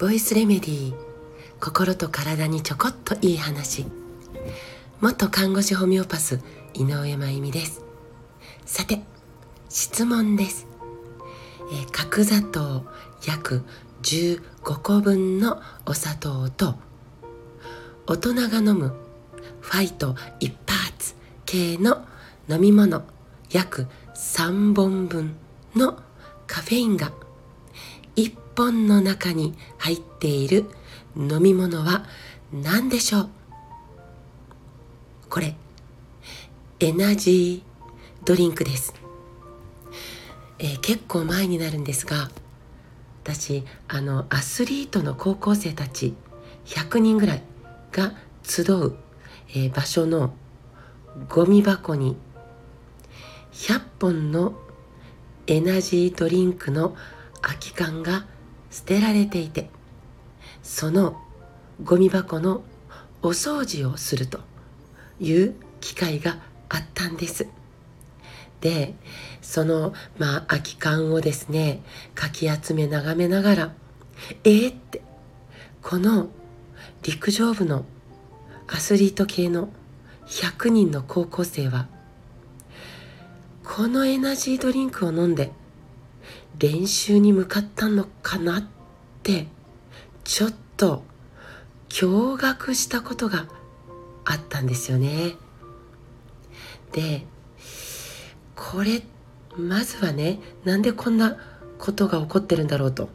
[0.00, 0.94] ボイスレメディー
[1.60, 3.86] 心と体にちょこっといい話。
[5.00, 6.40] 元看護師ホメオパス
[6.74, 7.84] 井上真由美です。
[8.66, 9.02] さて
[9.68, 10.66] 質問です、
[11.70, 12.84] えー、角砂糖
[13.28, 13.62] 約
[14.02, 16.74] 15個分のお砂糖と
[18.08, 18.96] 大人が飲む
[19.60, 21.14] ファイト1パーツ
[21.46, 22.04] 系の
[22.48, 23.04] 飲み物
[23.52, 23.86] 約
[24.16, 25.36] 3本分。
[25.74, 25.98] の
[26.46, 27.12] カフェインが
[28.16, 30.66] 1本の中に入っている
[31.16, 32.04] 飲み物は
[32.52, 33.28] 何でしょう?
[35.28, 35.54] これ
[36.80, 38.94] エナジードリンクです、
[40.58, 42.30] えー、結構前になるんですが
[43.22, 46.14] 私あのアスリートの高校生たち
[46.64, 47.42] 100人ぐらい
[47.92, 48.96] が集う、
[49.50, 50.34] えー、場所の
[51.28, 52.16] ゴミ箱に
[53.52, 54.54] 100本の
[55.50, 56.94] エナジードリンクの
[57.42, 58.24] 空き缶が
[58.70, 59.68] 捨てられていて
[60.62, 61.20] その
[61.82, 62.62] ゴミ箱の
[63.20, 64.38] お掃除をすると
[65.18, 67.48] いう機会があったんです。
[68.60, 68.94] で
[69.42, 71.82] そのまあ空き缶をですね
[72.14, 73.72] かき集め眺めながら
[74.44, 75.02] えー、って
[75.82, 76.28] この
[77.02, 77.84] 陸上部の
[78.68, 79.70] アスリート系の
[80.26, 81.88] 100人の高校生は
[83.72, 85.52] このエナジードリンクを飲んで
[86.58, 88.64] 練習に向かったのかなっ
[89.22, 89.46] て
[90.24, 91.04] ちょっと
[91.88, 93.46] 驚愕したことが
[94.24, 95.36] あったんですよね。
[96.90, 97.24] で
[98.56, 99.02] これ
[99.56, 101.36] まずはねなんでこんな
[101.78, 103.08] ことが起こってるんだろうと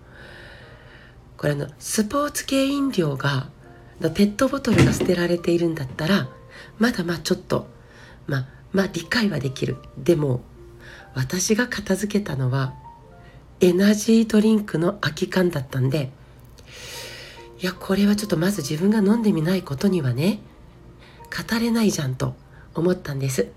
[1.38, 3.50] これあのスポーツ系飲料が
[4.00, 6.30] ペットボトルが捨てられているんだったら
[6.80, 7.68] まだまあちょっと
[8.26, 9.78] まあまあ理解はできる。
[9.98, 10.42] でも
[11.14, 12.74] 私が片付けたのは
[13.62, 16.12] エナジードリンクの空き缶だったんで
[17.62, 20.40] いやこれはちょっとまず自分が飲んでみないことにはね
[21.50, 22.36] 語れないじゃんと
[22.76, 23.48] 思ったんです。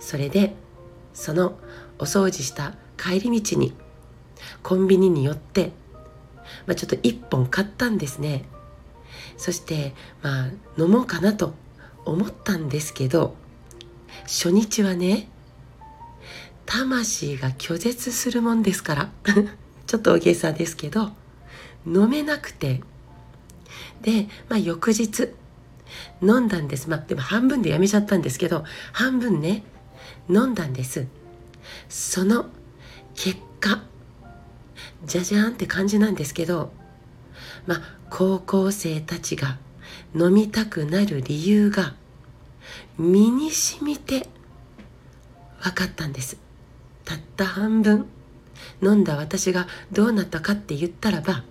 [0.00, 0.54] それで
[1.12, 1.58] その
[1.98, 3.74] お掃除した帰り道に
[4.62, 5.72] コンビニに寄って、
[6.66, 8.46] まあ、ちょっと1本買ったんですね。
[9.36, 9.92] そして
[10.22, 11.52] まあ飲もうかなと
[12.06, 13.34] 思ったんですけど
[14.22, 15.28] 初日はね
[16.66, 19.10] 魂が拒絶するもんですから。
[19.86, 21.12] ちょっと大げさですけど
[21.86, 22.82] 飲めなくて。
[24.02, 25.30] で、まあ、翌日
[26.22, 26.90] 飲んだんです。
[26.90, 29.64] まあでも半分でやめちゃったんですけど半分ね
[30.28, 31.06] 飲んだんです。
[31.88, 32.46] その
[33.14, 33.82] 結果
[35.04, 36.72] じゃじゃーんって感じなんですけど
[37.66, 37.80] まあ
[38.10, 39.58] 高校生たちが
[40.14, 41.94] 飲みたくなる理由が
[42.98, 44.28] 身にしみて
[45.60, 46.36] 分かったんです。
[47.04, 48.06] たった半分。
[48.82, 51.44] 飲んだ私がどうなったかって言ったらば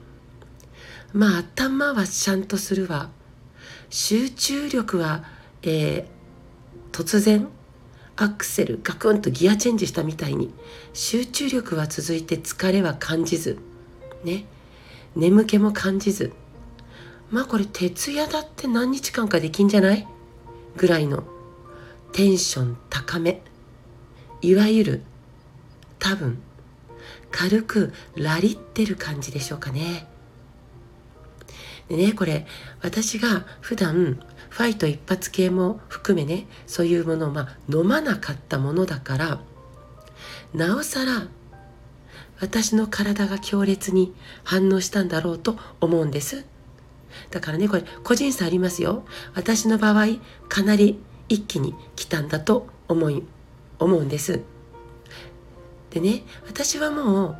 [1.14, 3.10] まあ頭はちゃんとするわ。
[3.90, 5.24] 集中力は、
[5.64, 7.48] えー、突然
[8.18, 10.54] アクセルガクンとギアチェンジしたみたいに
[10.94, 13.58] 集中力は続いて疲れは感じず
[14.24, 14.46] ね
[15.16, 16.34] 眠気も感じず。
[17.32, 20.08] まあこれ徹夜だって何日間かできんじゃない？
[20.78, 21.24] ぐらいの
[22.14, 23.42] テンション高め
[24.42, 25.02] いわゆる
[26.00, 26.42] 多分
[27.32, 30.08] 軽くラリってる感じでしょうかね。
[31.90, 32.46] でねこれ
[32.82, 39.40] 私が普段ファイト一発系も含めねそういうものを、まあ、飲まなかったものだから
[40.54, 41.28] なおさら
[42.40, 44.14] 私の体が強烈に
[44.44, 46.46] 反応したんだろうと思うんです
[47.32, 49.06] だからねこれ個人差ありますよ。
[49.36, 50.06] 私の場合
[50.50, 53.24] かなり一気に来たんだと思い
[53.80, 54.42] 思うんです。
[55.92, 57.38] でね私はもう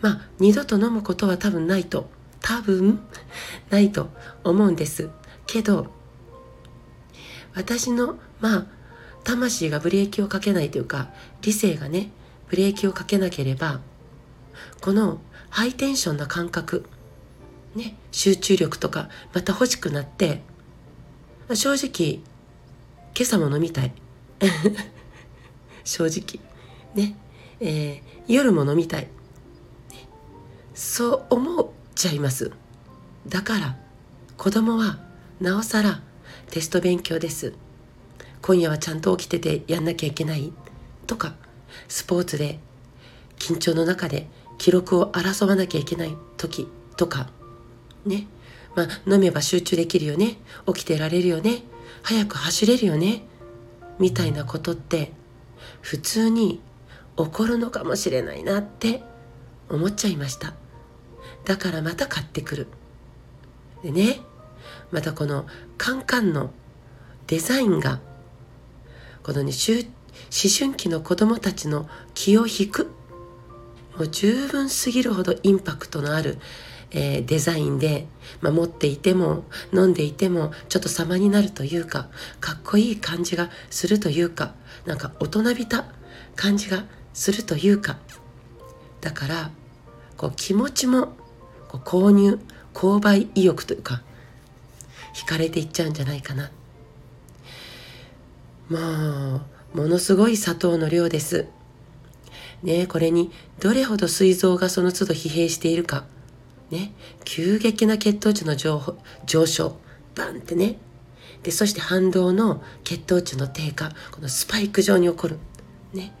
[0.00, 2.08] まあ二度と飲むことは多分ないと
[2.40, 3.00] 多分
[3.70, 4.10] ないと
[4.44, 5.08] 思うんです。
[5.46, 5.88] けど
[7.54, 8.66] 私のまあ
[9.24, 11.10] 魂がブレーキをかけないというか
[11.42, 12.10] 理性がね
[12.48, 13.80] ブレーキをかけなければ
[14.80, 15.20] この
[15.50, 16.84] ハイテンションな感覚
[17.74, 20.42] ね集中力とかまた欲しくなって
[21.54, 22.20] 正直
[23.16, 23.92] 今朝も飲みたい。
[25.84, 26.40] 正直。
[26.94, 27.16] ね
[27.60, 29.08] えー、夜も飲みたい。
[30.74, 32.52] そう思っちゃいます。
[33.26, 33.76] だから
[34.36, 35.00] 子供は
[35.40, 36.00] なおさら
[36.50, 37.52] テスト勉強です。
[38.42, 40.52] 今夜はちゃんと起きててやんなきゃいけない？
[41.06, 41.34] とか
[41.88, 42.60] スポーツで
[43.38, 47.28] 緊張の中で記録を争わなきゃいけない時とか。
[48.06, 48.26] ね。
[48.74, 50.36] まあ飲めば集中できるよね。
[50.66, 51.62] 起きてられるよね。
[52.02, 53.24] 早く走れるよね。
[53.98, 55.12] みたいなことって
[55.82, 56.60] 普通に
[57.16, 59.02] 起こるのかもしれないなって
[59.68, 60.54] 思っちゃいました。
[61.44, 62.66] だからまた買ってくる。
[63.82, 64.20] でね
[64.90, 65.46] またこの
[65.78, 66.50] カンカンの
[67.26, 68.00] デザインが
[69.22, 69.84] このね思
[70.58, 72.90] 春期の子供たちの気を引く。
[73.96, 76.38] もう十分すぎるほどインパクトのある、
[76.92, 78.06] えー、デザインで、
[78.40, 82.08] まあ、持っていても飲んでいてもちょっと様になるというか
[82.40, 84.54] かっこいい感じがするというか
[84.86, 85.84] なんか大人びた
[86.36, 87.98] 感じがするというか
[89.00, 89.50] だから
[90.16, 91.12] こう気持ちも
[91.68, 92.38] こう購入
[92.74, 94.02] 購買意欲というか
[95.14, 96.50] 惹かれていっちゃうんじゃないかな。
[98.68, 98.78] ま
[99.36, 101.46] あものすごい砂糖の量です。
[102.62, 106.04] ねこれにどれほど膵臓がその都度疲弊しているか。
[106.70, 106.92] ね
[107.24, 108.96] 急激な血糖値の上
[109.26, 109.76] 上昇。
[110.14, 110.76] バンってね。
[111.42, 113.90] でそして反動の血糖値の低下。
[114.10, 115.38] このスパイク状に起こる。
[115.92, 116.12] ね。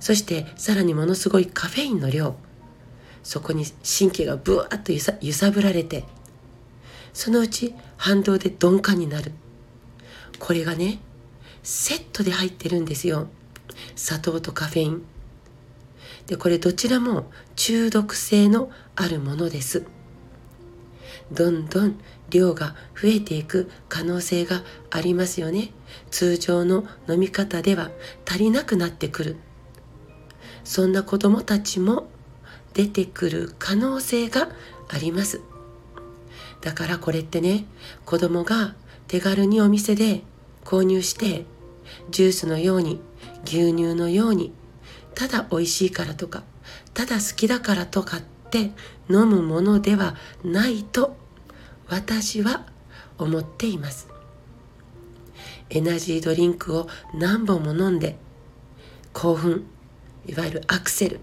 [0.00, 2.36] そしてさらにものすごいカフェインの量。
[3.22, 3.64] そこに
[3.98, 6.04] 神経がブワッと揺さぶられて。
[7.12, 9.32] そのうち反動で鈍感になる。
[10.38, 10.98] これがね
[11.62, 13.28] セットで入ってるんですよ。
[13.96, 15.02] 砂糖とカフェイン。
[16.26, 19.84] でこれどちらも中毒性のあるものです。
[21.32, 21.98] どんどん
[22.30, 25.70] 量が増えていく可能性がありますよね。
[26.10, 27.90] 通常の飲み方では
[28.26, 29.36] 足りなくなってくる。
[30.64, 32.08] そんな子供たちも
[32.72, 34.48] 出てくる可能性が
[34.88, 35.40] あります。
[36.60, 37.66] だからこれってね
[38.06, 38.74] 子供が
[39.06, 40.22] 手軽にお店で
[40.64, 41.44] 購入して
[42.10, 43.00] ジュースのように
[43.44, 44.52] 牛乳のように
[45.14, 46.42] ただ美味しいからとか
[46.92, 48.20] ただ好きだからとかっ
[48.50, 48.72] て
[49.08, 50.14] 飲むものでは
[50.44, 51.16] ないと
[51.88, 52.66] 私は
[53.18, 54.08] 思っています。
[55.70, 58.16] エナジードリンクを何本も飲んで
[59.12, 59.66] 興奮
[60.26, 61.20] いわゆるアクセル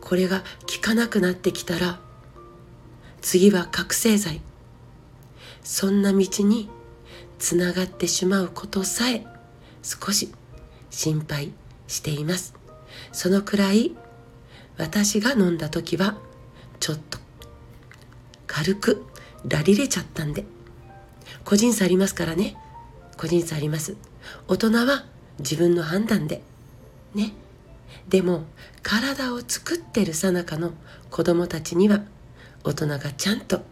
[0.00, 1.98] これが効かなくなってきたら
[3.20, 4.40] 次は覚醒剤。
[5.62, 6.68] そんな道に
[7.38, 9.24] つながってしまうことさえ
[9.82, 10.32] 少し
[10.90, 11.52] 心配
[11.86, 12.61] しています。
[13.10, 13.96] そのくらい
[14.78, 16.16] 私が飲んだ時は
[16.80, 17.18] ちょっと
[18.46, 19.04] 軽く
[19.48, 20.44] ラリれちゃったんで。
[21.44, 22.56] 個人差ありますからね。
[23.16, 23.96] 個人差あります。
[24.48, 25.04] 大人は
[25.38, 26.42] 自分の判断で。
[27.14, 27.32] ね。
[28.08, 28.44] でも
[28.82, 30.72] 体を作ってるさなかの
[31.10, 32.02] 子供たちには
[32.64, 33.62] 大人がちゃんと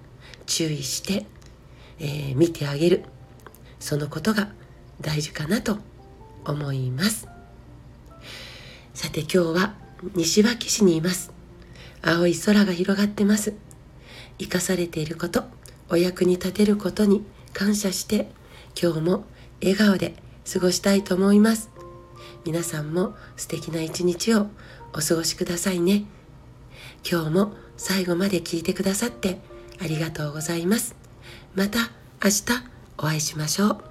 [0.46, 1.26] 注意して、
[1.98, 3.04] えー、見てあげる。
[3.78, 4.50] そのことが
[5.00, 5.78] 大事かなと
[6.44, 7.28] 思います。
[8.94, 9.74] さて今日は
[10.14, 11.32] 西脇市にいます。
[12.02, 13.54] 青い空が広がってます。
[14.38, 15.44] 生かされていること
[15.88, 18.30] お役に立てることに感謝して
[18.80, 19.24] 今日も
[19.62, 20.14] 笑顔で
[20.50, 21.70] 過ごしたいと思います。
[22.44, 24.46] 皆さんも素敵な一日を
[24.94, 26.04] お過ごしくださいね。
[27.08, 29.40] 今日も最後まで聞いてくださって
[29.80, 30.96] ありがとうございます。
[31.54, 31.78] また
[32.22, 32.44] 明日
[32.98, 33.89] お会いしましょう。